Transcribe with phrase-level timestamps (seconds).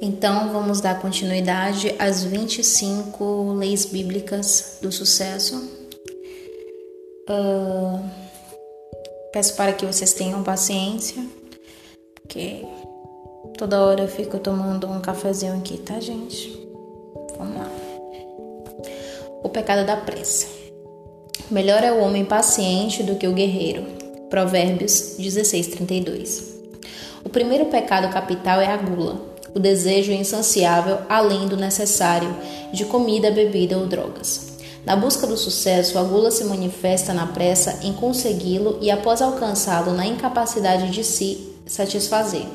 [0.00, 5.56] Então, vamos dar continuidade às 25 leis bíblicas do sucesso.
[7.28, 8.00] Uh,
[9.32, 11.20] peço para que vocês tenham paciência,
[12.22, 12.64] porque
[13.58, 16.68] toda hora eu fico tomando um cafezinho aqui, tá, gente?
[17.36, 17.68] Vamos lá.
[19.42, 20.46] O pecado da pressa.
[21.50, 23.84] Melhor é o homem paciente do que o guerreiro.
[24.30, 26.56] Provérbios 16:32.
[27.24, 32.32] O primeiro pecado capital é a gula o desejo insaciável além do necessário
[32.72, 34.56] de comida, bebida ou drogas.
[34.86, 39.92] Na busca do sucesso, a gula se manifesta na pressa em consegui-lo e, após alcançá-lo,
[39.92, 42.46] na incapacidade de se satisfazer.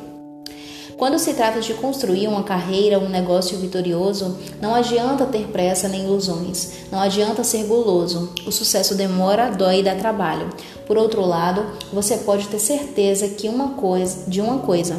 [0.98, 6.06] Quando se trata de construir uma carreira, um negócio vitorioso, não adianta ter pressa nem
[6.06, 8.30] ilusões, não adianta ser guloso.
[8.48, 10.50] O sucesso demora, dói e dá trabalho.
[10.88, 14.96] Por outro lado, você pode ter certeza que uma coisa, de uma coisa,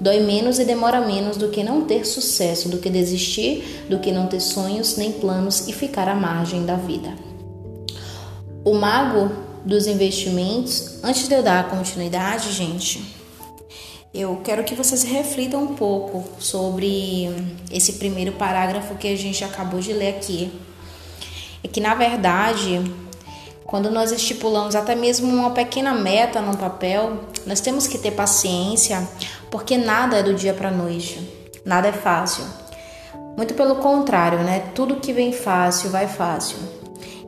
[0.00, 4.12] Dói menos e demora menos do que não ter sucesso, do que desistir, do que
[4.12, 7.14] não ter sonhos nem planos e ficar à margem da vida.
[8.64, 9.30] O mago
[9.64, 13.02] dos investimentos, antes de eu dar continuidade, gente,
[14.14, 17.28] eu quero que vocês reflitam um pouco sobre
[17.72, 20.50] esse primeiro parágrafo que a gente acabou de ler aqui.
[21.62, 22.80] É que na verdade
[23.68, 29.06] quando nós estipulamos até mesmo uma pequena meta no papel, nós temos que ter paciência,
[29.50, 31.20] porque nada é do dia para noite,
[31.64, 32.44] nada é fácil.
[33.36, 34.70] Muito pelo contrário, né?
[34.74, 36.56] Tudo que vem fácil vai fácil.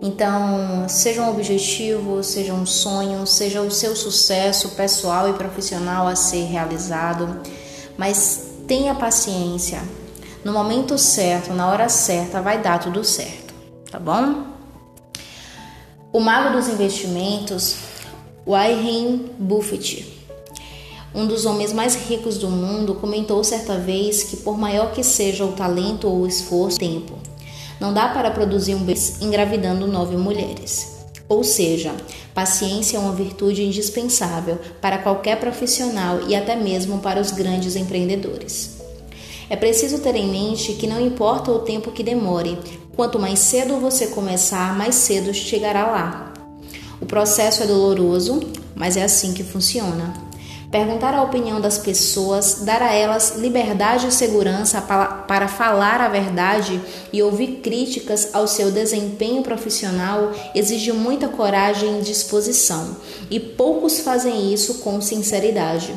[0.03, 6.17] Então, seja um objetivo, seja um sonho, seja o seu sucesso pessoal e profissional a
[6.17, 7.41] ser realizado,
[7.99, 9.83] mas tenha paciência.
[10.43, 13.53] No momento certo, na hora certa, vai dar tudo certo,
[13.91, 14.47] tá bom?
[16.11, 17.77] O mago dos investimentos,
[18.47, 20.20] Warren Buffett,
[21.15, 25.45] um dos homens mais ricos do mundo, comentou certa vez que por maior que seja
[25.45, 27.15] o talento ou o esforço, tempo,
[27.81, 30.99] não dá para produzir um bebê engravidando nove mulheres.
[31.29, 31.95] Ou seja,
[32.35, 38.79] paciência é uma virtude indispensável para qualquer profissional e até mesmo para os grandes empreendedores.
[39.49, 42.59] É preciso ter em mente que não importa o tempo que demore,
[43.01, 46.35] Quanto mais cedo você começar, mais cedo chegará lá.
[47.01, 48.41] O processo é doloroso,
[48.75, 50.13] mas é assim que funciona.
[50.71, 56.81] Perguntar a opinião das pessoas, dar a elas liberdade e segurança para falar a verdade
[57.13, 62.97] e ouvir críticas ao seu desempenho profissional exige muita coragem e disposição,
[63.29, 65.93] e poucos fazem isso com sinceridade.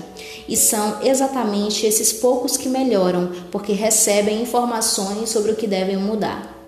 [0.49, 6.62] E são exatamente esses poucos que melhoram, porque recebem informações sobre o que devem mudar.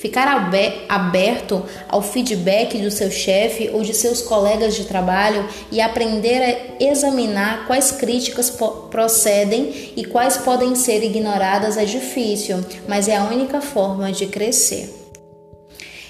[0.00, 0.50] Ficar
[0.88, 6.82] aberto ao feedback do seu chefe ou de seus colegas de trabalho e aprender a
[6.82, 8.50] examinar quais críticas
[8.90, 14.88] procedem e quais podem ser ignoradas é difícil, mas é a única forma de crescer.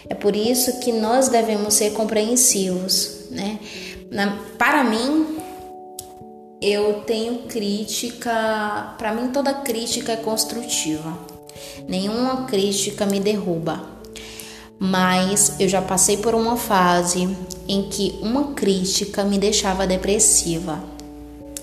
[0.09, 3.59] É por isso que nós devemos ser compreensivos, né?
[4.09, 5.37] Na, para mim,
[6.63, 11.30] eu tenho crítica, para mim toda crítica é construtiva.
[11.89, 13.81] Nenhuma crítica me derruba.
[14.79, 17.29] Mas eu já passei por uma fase
[17.69, 20.83] em que uma crítica me deixava depressiva.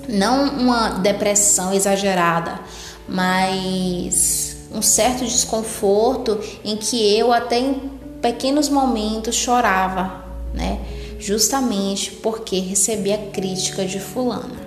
[0.08, 2.60] Não uma depressão exagerada,
[3.08, 7.74] mas um certo desconforto em que eu até em
[8.22, 10.24] pequenos momentos chorava,
[10.54, 10.80] né?
[11.20, 14.67] Justamente porque recebia crítica de fulana.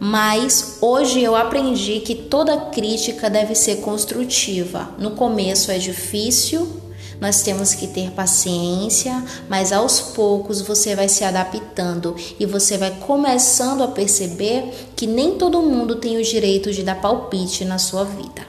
[0.00, 4.90] Mas hoje eu aprendi que toda crítica deve ser construtiva.
[4.98, 6.80] No começo é difícil,
[7.20, 12.92] nós temos que ter paciência, mas aos poucos você vai se adaptando e você vai
[12.92, 18.04] começando a perceber que nem todo mundo tem o direito de dar palpite na sua
[18.04, 18.46] vida.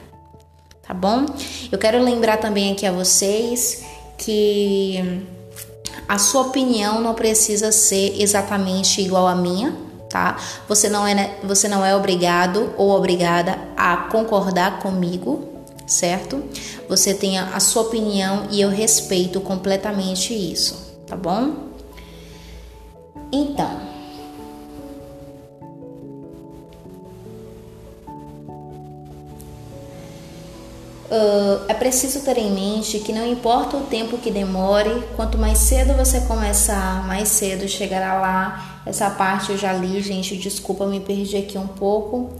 [0.86, 1.26] Tá bom?
[1.70, 3.82] Eu quero lembrar também aqui a vocês
[4.16, 5.24] que
[6.06, 10.36] a sua opinião não precisa ser exatamente igual à minha tá?
[10.68, 15.48] Você não é, você não é obrigado ou obrigada a concordar comigo,
[15.86, 16.42] certo?
[16.88, 21.70] Você tem a, a sua opinião e eu respeito completamente isso, tá bom?
[23.32, 23.88] Então,
[31.10, 35.58] Uh, é preciso ter em mente que não importa o tempo que demore, quanto mais
[35.58, 38.69] cedo você começar, mais cedo chegará lá.
[38.86, 42.30] Essa parte eu já li, gente, desculpa, me perdi aqui um pouco.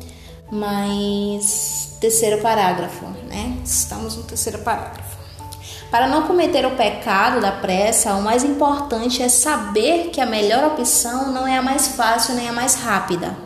[0.50, 3.58] Mas terceiro parágrafo, né?
[3.64, 5.20] Estamos no terceiro parágrafo.
[5.90, 10.64] Para não cometer o pecado da pressa, o mais importante é saber que a melhor
[10.72, 13.36] opção não é a mais fácil nem a mais rápida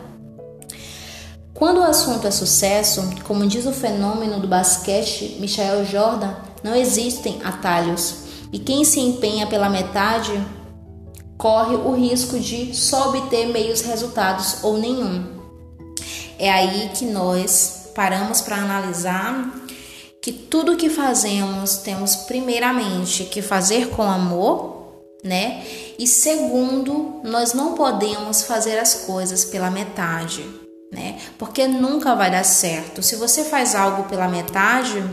[1.55, 7.41] Quando o assunto é sucesso, como diz o fenômeno do basquete Michael Jordan, não existem
[7.43, 8.25] atalhos.
[8.53, 10.31] E quem se empenha pela metade
[11.37, 15.25] corre o risco de só obter meios resultados ou nenhum.
[16.37, 19.53] É aí que nós paramos para analisar
[20.21, 25.63] que tudo que fazemos temos primeiramente que fazer com amor, né?
[25.97, 30.43] E segundo, nós não podemos fazer as coisas pela metade,
[30.91, 31.19] né?
[31.37, 33.03] Porque nunca vai dar certo.
[33.03, 35.03] Se você faz algo pela metade,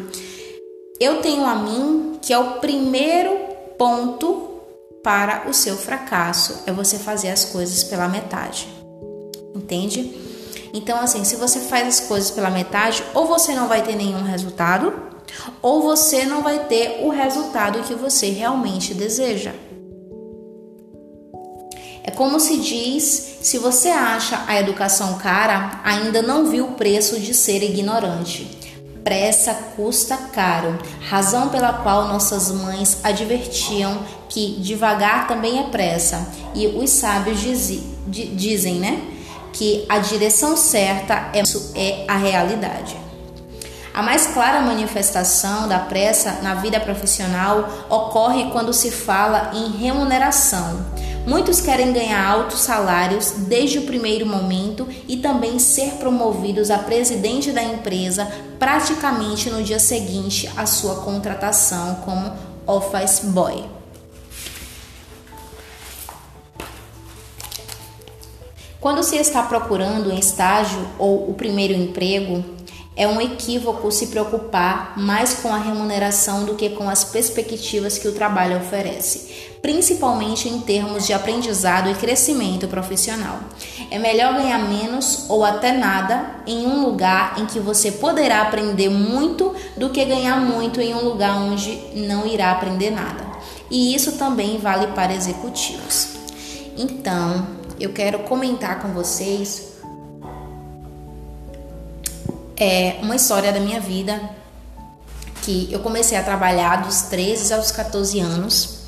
[0.99, 3.39] eu tenho a mim que é o primeiro
[3.79, 4.52] ponto
[5.03, 8.69] para o seu fracasso, é você fazer as coisas pela metade.
[9.55, 10.15] Entende?
[10.73, 14.23] Então, assim, se você faz as coisas pela metade, ou você não vai ter nenhum
[14.23, 14.93] resultado,
[15.61, 19.53] ou você não vai ter o resultado que você realmente deseja.
[22.05, 27.21] É como se diz: se você acha a educação cara, ainda não viu o preço
[27.21, 28.59] de ser ignorante.
[29.05, 30.79] Pressa custa caro,
[31.09, 37.41] razão pela qual nossas mães advertiam que devagar também é pressa, e os sábios
[38.07, 39.13] dizem, né?
[39.53, 41.43] que a direção certa é,
[41.75, 42.97] é a realidade.
[43.95, 50.87] A mais clara manifestação da pressa na vida profissional ocorre quando se fala em remuneração.
[51.25, 57.53] Muitos querem ganhar altos salários desde o primeiro momento e também ser promovidos a presidente
[57.53, 58.27] da empresa
[58.59, 62.33] praticamente no dia seguinte à sua contratação como
[62.67, 63.65] office boy.
[68.81, 72.45] Quando se está procurando um estágio ou o primeiro emprego,
[72.95, 78.07] é um equívoco se preocupar mais com a remuneração do que com as perspectivas que
[78.07, 83.41] o trabalho oferece, principalmente em termos de aprendizado e crescimento profissional.
[83.91, 88.91] É melhor ganhar menos ou até nada em um lugar em que você poderá aprender
[88.91, 93.25] muito do que ganhar muito em um lugar onde não irá aprender nada.
[93.71, 96.09] E isso também vale para executivos.
[96.77, 97.47] Então,
[97.81, 99.72] eu quero comentar com vocês
[102.63, 104.21] é uma história da minha vida
[105.43, 108.83] que eu comecei a trabalhar dos 13 aos 14 anos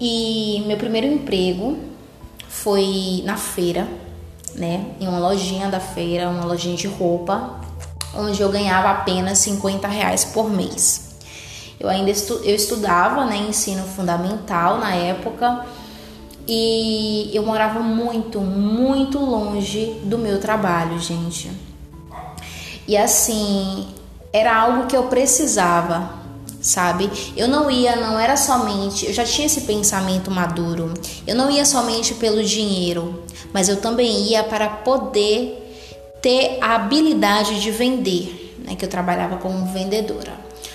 [0.00, 1.78] e meu primeiro emprego
[2.48, 3.86] foi na feira,
[4.56, 7.60] né, em uma lojinha da feira, uma lojinha de roupa,
[8.12, 11.14] onde eu ganhava apenas 50 reais por mês.
[11.78, 15.64] Eu ainda estu eu estudava, né, ensino fundamental na época
[16.48, 21.65] e eu morava muito, muito longe do meu trabalho, gente.
[22.86, 23.88] E assim,
[24.32, 26.10] era algo que eu precisava,
[26.60, 27.10] sabe?
[27.36, 30.92] Eu não ia, não era somente, eu já tinha esse pensamento maduro.
[31.26, 35.62] Eu não ia somente pelo dinheiro, mas eu também ia para poder
[36.20, 38.74] ter a habilidade de vender, né?
[38.76, 40.32] Que eu trabalhava como vendedora.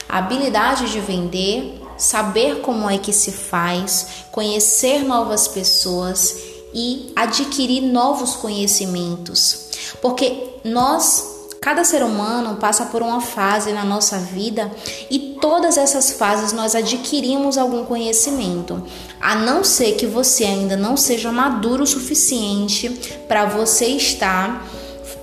[0.07, 6.35] A habilidade de vender saber como é que se faz, conhecer novas pessoas
[6.73, 9.69] e adquirir novos conhecimentos.
[10.01, 11.30] Porque nós
[11.63, 14.71] Cada ser humano passa por uma fase na nossa vida
[15.11, 18.83] e todas essas fases nós adquirimos algum conhecimento,
[19.21, 22.89] a não ser que você ainda não seja maduro o suficiente
[23.27, 24.67] para você estar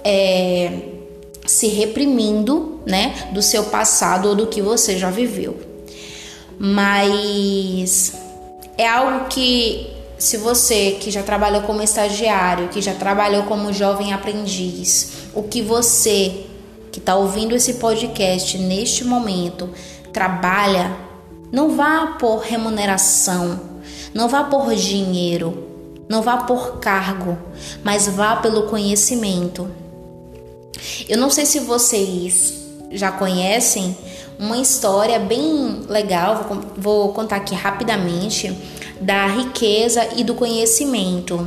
[0.04, 0.78] é,
[1.45, 5.59] se reprimindo, né, do seu passado ou do que você já viveu.
[6.57, 8.12] Mas
[8.76, 14.12] é algo que se você que já trabalhou como estagiário, que já trabalhou como jovem
[14.12, 16.44] aprendiz, o que você
[16.90, 19.70] que está ouvindo esse podcast neste momento
[20.12, 20.96] trabalha,
[21.52, 23.60] não vá por remuneração,
[24.12, 25.68] não vá por dinheiro,
[26.08, 27.38] não vá por cargo,
[27.84, 29.70] mas vá pelo conhecimento.
[31.08, 32.54] Eu não sei se vocês
[32.90, 33.96] já conhecem
[34.38, 38.56] uma história bem legal, vou, vou contar aqui rapidamente,
[39.00, 41.47] da riqueza e do conhecimento.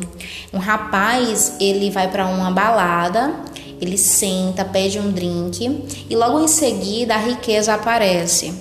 [0.54, 3.34] Um rapaz, ele vai para uma balada,
[3.80, 8.54] ele senta, pede um drink e logo em seguida a riqueza aparece.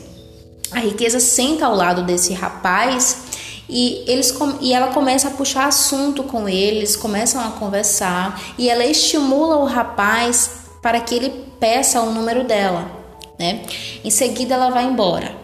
[0.73, 3.25] A riqueza senta ao lado desse rapaz
[3.69, 8.85] e, eles, e ela começa a puxar assunto com eles, começam a conversar e ela
[8.85, 13.01] estimula o rapaz para que ele peça o número dela
[13.41, 13.63] né?
[14.05, 15.35] Em seguida ela vai embora.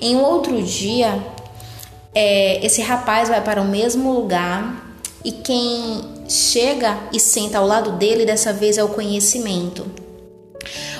[0.00, 1.24] Em outro dia,
[2.18, 7.92] é, esse rapaz vai para o mesmo lugar e quem chega e senta ao lado
[7.92, 9.84] dele dessa vez é o conhecimento.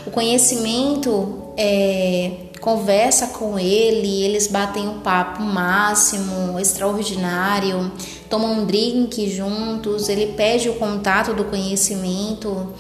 [0.07, 7.91] O conhecimento é, conversa com ele, eles batem um papo máximo, extraordinário,
[8.29, 12.75] tomam um drink juntos, ele pede o contato do conhecimento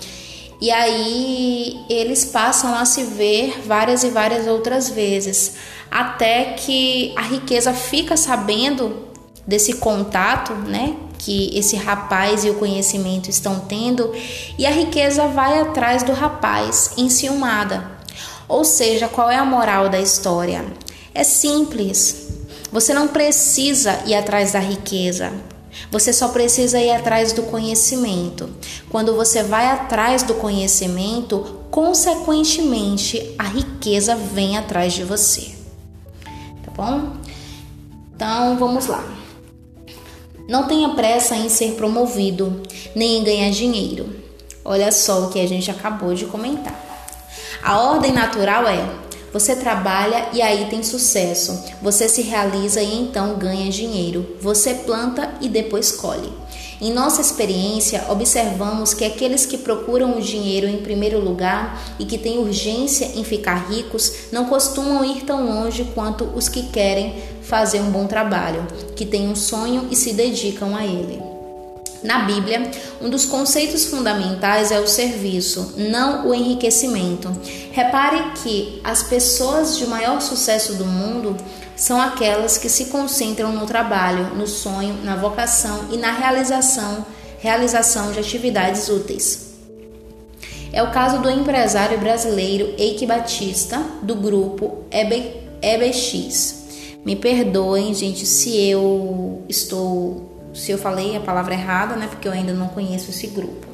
[0.60, 5.54] E aí eles passam a se ver várias e várias outras vezes,
[5.90, 9.06] até que a riqueza fica sabendo
[9.46, 14.12] desse contato, né, que esse rapaz e o conhecimento estão tendo,
[14.58, 17.90] e a riqueza vai atrás do rapaz, enciumada.
[18.48, 20.64] Ou seja, qual é a moral da história?
[21.14, 22.28] É simples.
[22.72, 25.32] Você não precisa ir atrás da riqueza.
[25.90, 28.50] Você só precisa ir atrás do conhecimento.
[28.90, 35.54] Quando você vai atrás do conhecimento, consequentemente, a riqueza vem atrás de você.
[36.64, 37.12] Tá bom?
[38.14, 39.04] Então, vamos lá.
[40.48, 42.62] Não tenha pressa em ser promovido,
[42.94, 44.08] nem em ganhar dinheiro.
[44.64, 46.74] Olha só o que a gente acabou de comentar.
[47.62, 48.84] A ordem natural é:
[49.32, 51.64] você trabalha e aí tem sucesso.
[51.82, 54.36] Você se realiza e então ganha dinheiro.
[54.40, 56.32] Você planta e depois colhe.
[56.80, 62.18] Em nossa experiência, observamos que aqueles que procuram o dinheiro em primeiro lugar e que
[62.18, 67.80] têm urgência em ficar ricos não costumam ir tão longe quanto os que querem fazer
[67.80, 71.35] um bom trabalho, que têm um sonho e se dedicam a ele.
[72.06, 72.70] Na Bíblia,
[73.02, 77.36] um dos conceitos fundamentais é o serviço, não o enriquecimento.
[77.72, 81.36] Repare que as pessoas de maior sucesso do mundo
[81.74, 87.04] são aquelas que se concentram no trabalho, no sonho, na vocação e na realização,
[87.40, 89.56] realização de atividades úteis.
[90.72, 96.54] É o caso do empresário brasileiro Eike Batista, do grupo EBX.
[97.04, 102.32] Me perdoem, gente, se eu estou se eu falei a palavra errada, né, porque eu
[102.32, 103.66] ainda não conheço esse grupo,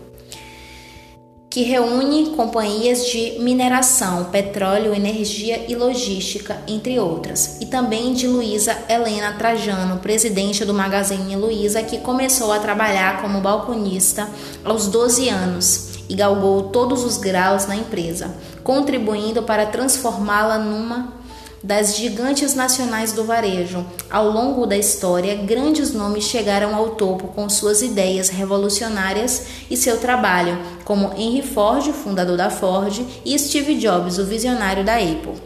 [1.49, 8.75] que reúne companhias de mineração, petróleo, energia e logística, entre outras, e também de Luísa
[8.89, 14.29] Helena Trajano, presidente do Magazine Luiza, que começou a trabalhar como balconista
[14.65, 18.35] aos 12 anos e galgou todos os graus na empresa,
[18.65, 21.22] contribuindo para transformá-la numa
[21.63, 23.85] das gigantes nacionais do varejo.
[24.11, 29.99] Ao longo da história, grandes nomes chegaram ao topo com suas ideias revolucionárias e seu
[29.99, 35.41] trabalho, como Henry Ford, fundador da Ford, e Steve Jobs, o visionário da Apple.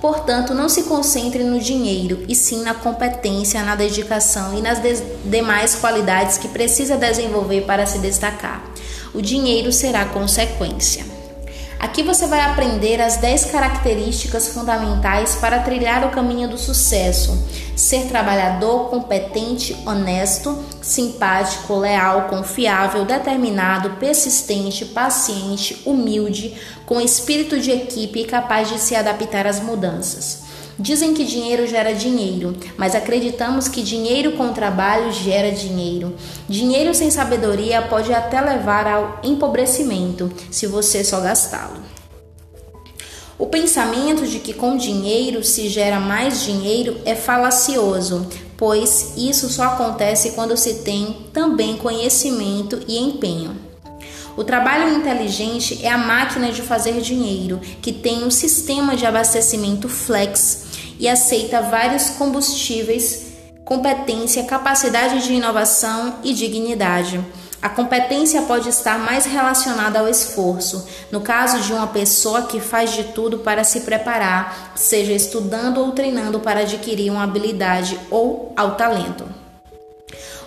[0.00, 4.78] Portanto, não se concentre no dinheiro, e sim na competência, na dedicação e nas
[5.24, 8.64] demais qualidades que precisa desenvolver para se destacar.
[9.14, 11.11] O dinheiro será consequência.
[11.82, 17.36] Aqui você vai aprender as 10 características fundamentais para trilhar o caminho do sucesso.
[17.74, 28.20] Ser trabalhador, competente, honesto, simpático, leal, confiável, determinado, persistente, paciente, humilde, com espírito de equipe
[28.20, 30.41] e capaz de se adaptar às mudanças.
[30.78, 36.14] Dizem que dinheiro gera dinheiro, mas acreditamos que dinheiro com trabalho gera dinheiro.
[36.48, 41.82] Dinheiro sem sabedoria pode até levar ao empobrecimento, se você só gastá-lo.
[43.38, 48.26] O pensamento de que com dinheiro se gera mais dinheiro é falacioso,
[48.56, 53.71] pois isso só acontece quando se tem também conhecimento e empenho.
[54.36, 59.88] O trabalho inteligente é a máquina de fazer dinheiro, que tem um sistema de abastecimento
[59.88, 60.64] flex
[60.98, 63.32] e aceita vários combustíveis,
[63.64, 67.20] competência, capacidade de inovação e dignidade.
[67.60, 72.92] A competência pode estar mais relacionada ao esforço, no caso de uma pessoa que faz
[72.92, 78.74] de tudo para se preparar, seja estudando ou treinando para adquirir uma habilidade ou ao
[78.74, 79.41] talento.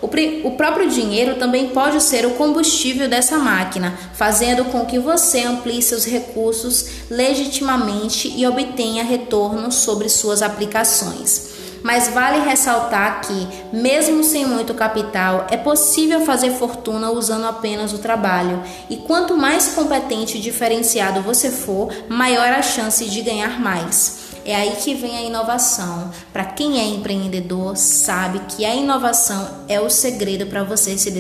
[0.02, 0.08] O,
[0.48, 5.82] o próprio dinheiro também pode ser o combustível dessa máquina, fazendo com que você amplie
[5.82, 11.56] seus recursos legitimamente e obtenha retorno sobre suas aplicações.
[11.82, 18.00] Mas vale ressaltar que, mesmo sem muito capital, é possível fazer fortuna usando apenas o
[18.00, 18.64] trabalho.
[18.90, 24.25] E quanto mais competente e diferenciado você for, maior a chance de ganhar mais.
[24.46, 26.12] É aí que vem a inovação.
[26.32, 31.12] Para quem é empreendedor, sabe que a inovação é o segredo para você se,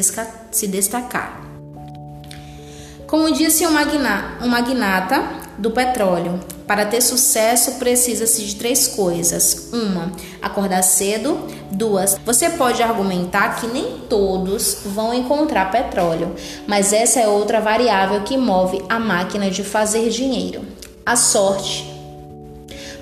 [0.51, 1.41] se destacar.
[3.08, 5.24] Como disse um, magna um magnata
[5.58, 12.84] do petróleo, para ter sucesso precisa-se de três coisas: uma, acordar cedo; duas, você pode
[12.84, 16.36] argumentar que nem todos vão encontrar petróleo,
[16.67, 20.63] mas essa é outra variável que move a máquina de fazer dinheiro.
[21.03, 21.94] A sorte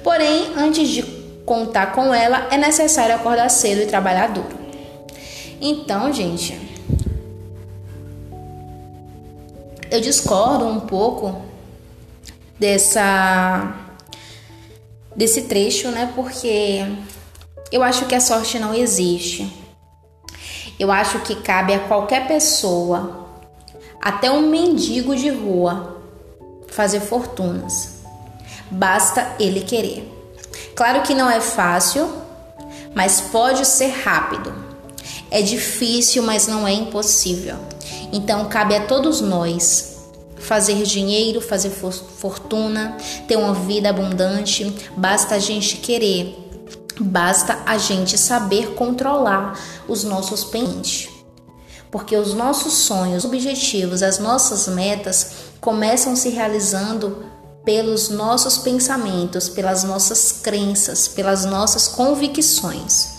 [0.03, 1.01] Porém, antes de
[1.45, 4.57] contar com ela, é necessário acordar cedo e trabalhar duro.
[5.61, 6.59] Então, gente,
[9.89, 11.41] eu discordo um pouco
[12.59, 13.79] dessa
[15.15, 16.11] desse trecho, né?
[16.15, 16.83] Porque
[17.71, 19.51] eu acho que a sorte não existe.
[20.79, 23.27] Eu acho que cabe a qualquer pessoa
[24.01, 26.01] até um mendigo de rua
[26.67, 27.92] fazer fortunas.
[28.71, 30.09] Basta ele querer.
[30.75, 32.09] Claro que não é fácil,
[32.95, 34.53] mas pode ser rápido.
[35.29, 37.57] É difícil, mas não é impossível.
[38.11, 39.93] Então cabe a todos nós
[40.37, 46.37] fazer dinheiro, fazer fortuna, ter uma vida abundante, basta a gente querer,
[46.99, 51.13] basta a gente saber controlar os nossos pensamentos.
[51.89, 57.23] Porque os nossos sonhos, objetivos, as nossas metas começam se realizando
[57.63, 63.13] pelos nossos pensamentos, pelas nossas crenças, pelas nossas convicções.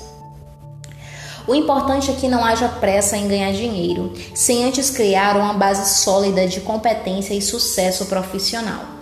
[1.46, 6.02] O importante é que não haja pressa em ganhar dinheiro, sem antes criar uma base
[6.02, 8.94] sólida de competência e sucesso profissional.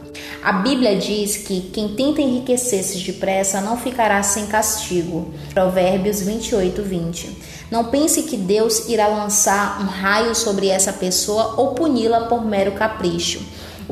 [0.43, 5.33] A Bíblia diz que quem tenta enriquecer-se depressa não ficará sem castigo.
[5.55, 7.39] Provérbios 28, 20.
[7.71, 12.73] Não pense que Deus irá lançar um raio sobre essa pessoa ou puni-la por mero
[12.73, 13.41] capricho.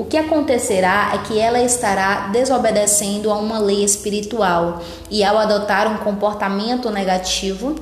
[0.00, 4.80] O que acontecerá é que ela estará desobedecendo a uma lei espiritual
[5.11, 7.75] e, ao adotar um comportamento negativo,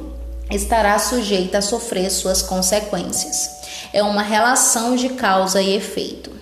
[0.51, 3.49] estará sujeita a sofrer suas consequências.
[3.93, 6.33] É uma relação de causa e efeito.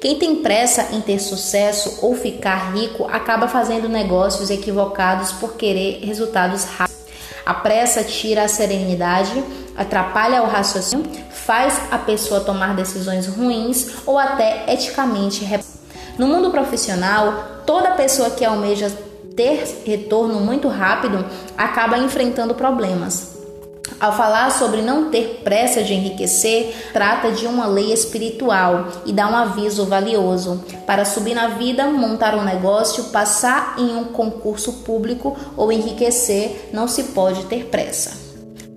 [0.00, 6.04] Quem tem pressa em ter sucesso ou ficar rico acaba fazendo negócios equivocados por querer
[6.04, 7.04] resultados rápidos.
[7.44, 9.42] A pressa tira a serenidade,
[9.76, 15.48] atrapalha o raciocínio, faz a pessoa tomar decisões ruins ou até eticamente.
[16.18, 18.90] No mundo profissional, toda pessoa que almeja
[19.36, 21.24] ter retorno muito rápido
[21.56, 23.36] acaba enfrentando problemas.
[24.00, 29.28] Ao falar sobre não ter pressa de enriquecer, trata de uma lei espiritual e dá
[29.28, 30.64] um aviso valioso.
[30.84, 36.88] Para subir na vida, montar um negócio, passar em um concurso público ou enriquecer, não
[36.88, 38.12] se pode ter pressa.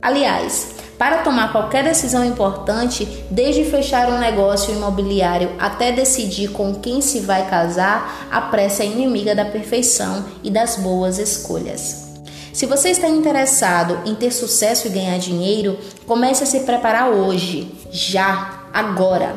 [0.02, 7.00] Aliás, para tomar qualquer decisão importante, desde fechar um negócio imobiliário até decidir com quem
[7.00, 12.09] se vai casar, a pressa é inimiga da perfeição e das boas escolhas.
[12.51, 17.72] Se você está interessado em ter sucesso e ganhar dinheiro, comece a se preparar hoje,
[17.90, 19.33] já, agora.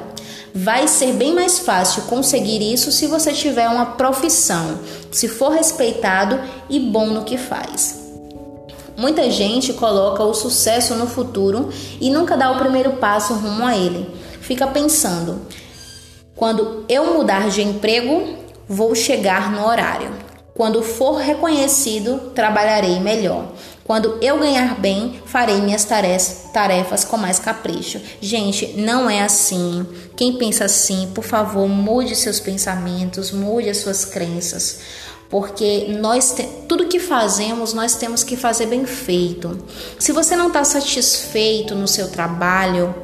[0.52, 4.80] Vai ser bem mais fácil conseguir isso se você tiver uma profissão,
[5.12, 8.01] se for respeitado e bom no que faz.
[8.96, 13.76] Muita gente coloca o sucesso no futuro e nunca dá o primeiro passo rumo a
[13.76, 14.08] ele.
[14.40, 15.42] Fica pensando:
[16.36, 18.36] quando eu mudar de emprego,
[18.68, 20.10] vou chegar no horário.
[20.54, 23.52] Quando for reconhecido, trabalharei melhor.
[23.84, 28.00] Quando eu ganhar bem, farei minhas tarefas com mais capricho.
[28.20, 29.86] Gente, não é assim.
[30.14, 34.80] Quem pensa assim, por favor, mude seus pensamentos, mude as suas crenças.
[35.32, 36.36] Porque nós
[36.68, 39.64] tudo que fazemos, nós temos que fazer bem feito.
[39.98, 42.94] Se você não está satisfeito no seu trabalho,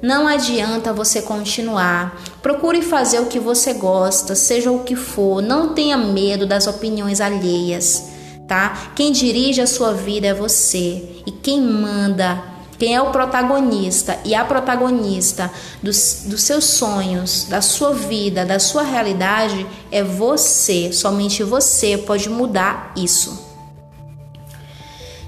[0.00, 2.18] não adianta você continuar.
[2.40, 5.42] Procure fazer o que você gosta, seja o que for.
[5.42, 8.04] Não tenha medo das opiniões alheias,
[8.48, 8.92] tá?
[8.96, 11.22] Quem dirige a sua vida é você.
[11.26, 12.42] E quem manda,
[12.78, 15.50] quem é o protagonista e a protagonista
[15.82, 20.92] dos, dos seus sonhos, da sua vida, da sua realidade é você.
[20.92, 23.44] Somente você pode mudar isso.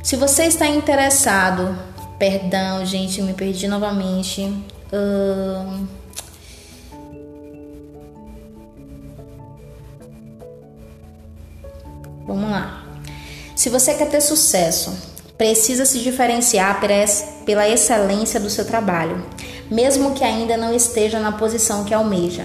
[0.03, 4.43] Se você está interessado Perdão, gente, me perdi novamente.
[4.93, 5.87] Uh...
[12.27, 12.85] Vamos lá.
[13.55, 14.93] Se você quer ter sucesso,
[15.39, 16.81] precisa se diferenciar
[17.47, 19.25] pela excelência do seu trabalho,
[19.71, 22.45] mesmo que ainda não esteja na posição que almeja,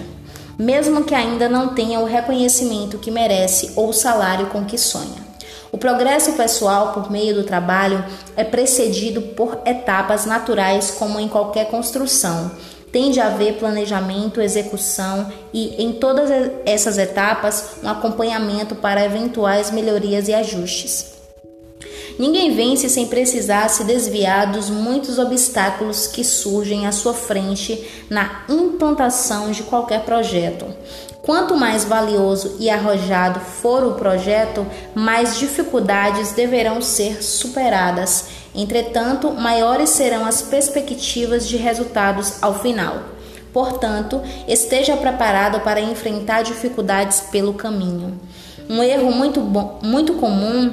[0.60, 5.23] mesmo que ainda não tenha o reconhecimento que merece ou o salário com que sonha.
[5.71, 8.06] O progresso pessoal por meio do trabalho
[8.38, 12.51] é precedido por etapas naturais, como em qualquer construção.
[12.91, 16.29] Tem de haver planejamento, execução e, em todas
[16.63, 21.23] essas etapas, um acompanhamento para eventuais melhorias e ajustes.
[22.17, 28.43] Ninguém vence sem precisar se desviar dos muitos obstáculos que surgem à sua frente na
[28.47, 30.65] implantação de qualquer projeto.
[31.23, 38.26] Quanto mais valioso e arrojado for o projeto, mais dificuldades deverão ser superadas.
[38.54, 43.04] Entretanto, maiores serão as perspectivas de resultados ao final.
[43.54, 48.19] Portanto, esteja preparado para enfrentar dificuldades pelo caminho.
[48.69, 50.71] Um erro muito, bom, muito comum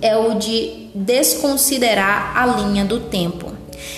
[0.00, 3.52] é o de desconsiderar a linha do tempo.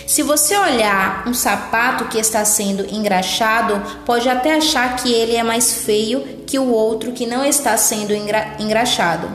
[0.07, 5.43] Se você olhar um sapato que está sendo engraxado, pode até achar que ele é
[5.43, 9.29] mais feio que o outro que não está sendo engra engraxado.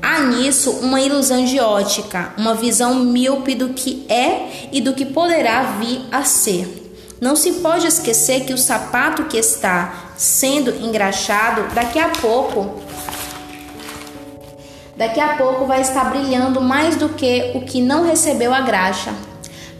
[0.00, 5.04] Há nisso uma ilusão de ótica, uma visão míope do que é e do que
[5.04, 6.84] poderá vir a ser.
[7.20, 12.80] Não se pode esquecer que o sapato que está sendo engraxado, daqui a pouco
[14.98, 19.14] daqui a pouco vai estar brilhando mais do que o que não recebeu a graxa.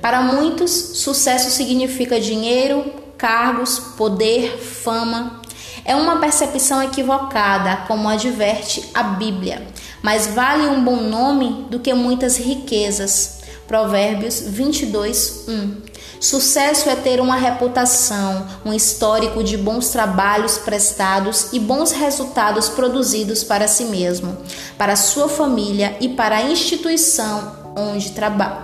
[0.01, 2.85] Para muitos, sucesso significa dinheiro,
[3.19, 5.43] cargos, poder, fama.
[5.85, 9.67] É uma percepção equivocada, como adverte a Bíblia.
[10.01, 13.41] Mais vale um bom nome do que muitas riquezas.
[13.67, 15.88] Provérbios 22, 1.
[16.21, 23.45] Sucesso é ter uma reputação, um histórico de bons trabalhos prestados e bons resultados produzidos
[23.45, 24.37] para si mesmo,
[24.77, 28.13] para sua família e para a instituição onde,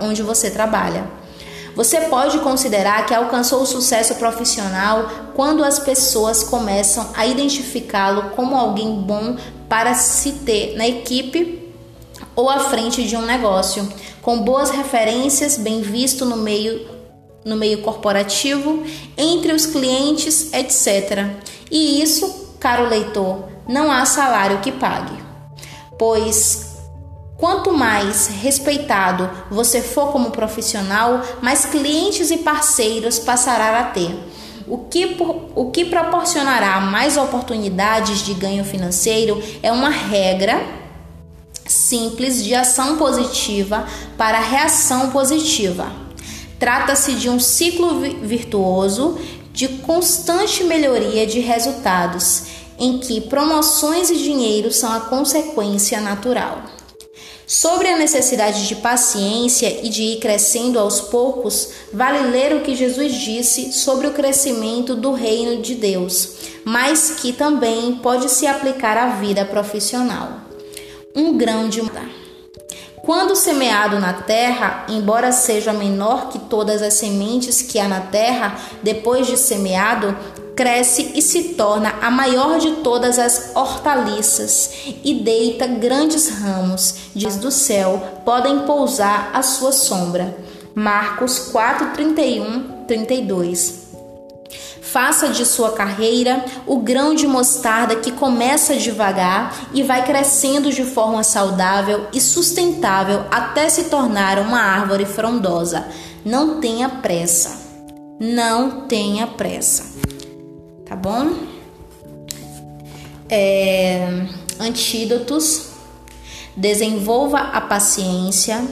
[0.00, 1.08] onde você trabalha.
[1.76, 8.56] Você pode considerar que alcançou o sucesso profissional quando as pessoas começam a identificá-lo como
[8.56, 9.36] alguém bom
[9.68, 11.72] para se ter na equipe
[12.36, 13.88] ou à frente de um negócio,
[14.22, 16.93] com boas referências, bem visto no meio
[17.44, 18.82] no meio corporativo,
[19.16, 21.26] entre os clientes, etc.
[21.70, 25.22] E isso, caro leitor, não há salário que pague.
[25.98, 26.74] Pois
[27.36, 34.14] quanto mais respeitado você for como profissional, mais clientes e parceiros passará a ter.
[34.66, 35.16] O que,
[35.54, 40.62] o que proporcionará mais oportunidades de ganho financeiro é uma regra
[41.66, 46.03] simples de ação positiva para reação positiva.
[46.58, 49.18] Trata-se de um ciclo virtuoso
[49.52, 52.44] de constante melhoria de resultados,
[52.78, 56.62] em que promoções e dinheiro são a consequência natural.
[57.46, 62.74] Sobre a necessidade de paciência e de ir crescendo aos poucos, vale ler o que
[62.74, 68.96] Jesus disse sobre o crescimento do reino de Deus, mas que também pode se aplicar
[68.96, 70.40] à vida profissional.
[71.14, 72.23] Um grão de mudar.
[73.04, 78.56] Quando semeado na terra, embora seja menor que todas as sementes que há na terra,
[78.82, 80.16] depois de semeado,
[80.56, 84.70] cresce e se torna a maior de todas as hortaliças
[85.04, 90.34] e deita grandes ramos, diz do céu, podem pousar à sua sombra.
[90.74, 93.83] Marcos 4, 31, 32.
[94.80, 100.84] Faça de sua carreira o grão de mostarda que começa devagar e vai crescendo de
[100.84, 105.86] forma saudável e sustentável até se tornar uma árvore frondosa.
[106.24, 107.64] Não tenha pressa.
[108.20, 109.84] Não tenha pressa.
[110.86, 111.32] Tá bom?
[113.28, 114.26] É,
[114.60, 115.70] antídotos.
[116.56, 118.64] Desenvolva a paciência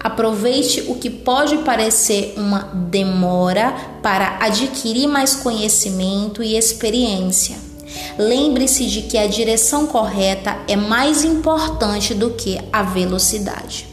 [0.00, 7.56] Aproveite o que pode parecer uma demora para adquirir mais conhecimento e experiência.
[8.18, 13.86] Lembre-se de que a direção correta é mais importante do que a velocidade.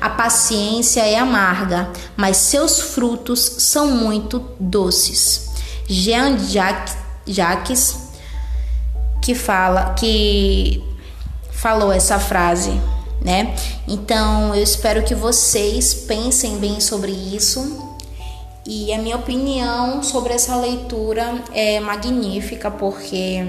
[0.00, 5.50] A paciência é amarga, mas seus frutos são muito doces.
[5.88, 6.36] Jean
[7.26, 7.96] Jacques
[9.22, 10.82] que fala que
[11.50, 12.80] falou essa frase
[13.26, 13.56] né?
[13.88, 17.84] Então eu espero que vocês pensem bem sobre isso.
[18.64, 23.44] E a minha opinião sobre essa leitura é magnífica porque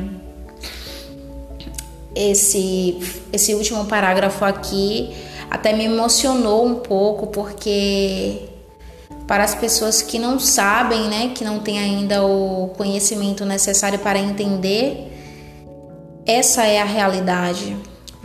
[2.15, 2.99] esse
[3.31, 5.15] esse último parágrafo aqui
[5.49, 8.49] até me emocionou um pouco porque
[9.27, 14.17] para as pessoas que não sabem, né, que não têm ainda o conhecimento necessário para
[14.17, 15.11] entender,
[16.25, 17.75] essa é a realidade.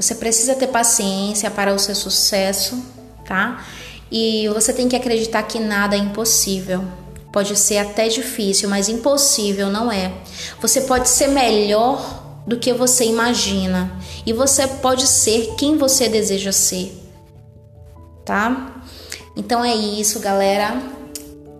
[0.02, 2.84] Você precisa ter paciência para o seu sucesso,
[3.24, 3.64] tá?
[4.10, 6.84] E você tem que acreditar que nada é impossível.
[7.32, 10.12] Pode ser até difícil, mas impossível não é.
[10.60, 13.92] Você pode ser melhor do que você imagina
[14.26, 16.92] e você pode ser quem você deseja ser,
[18.24, 18.82] tá?
[19.36, 20.82] Então é isso, galera.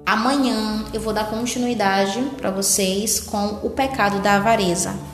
[0.05, 5.12] Amanhã eu vou dar continuidade para vocês com o pecado da avareza.